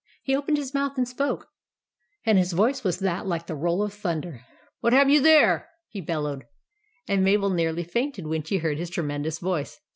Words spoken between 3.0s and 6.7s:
like the roll of thunder. "WHAT HAVE YOU THERE?" he bellowed;